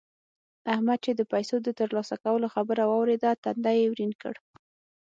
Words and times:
احمد 0.73 0.99
چې 1.05 1.11
د 1.15 1.21
پيسو 1.31 1.55
د 1.61 1.67
تر 1.79 1.89
لاسه 1.95 2.15
کولو 2.23 2.47
خبره 2.55 2.83
واورېده؛ 2.85 3.31
تندی 3.43 3.75
يې 3.81 3.87
ورين 3.91 4.11
کړ. 4.21 4.35